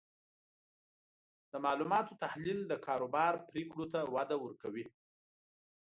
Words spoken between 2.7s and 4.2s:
کاروبار پریکړو ته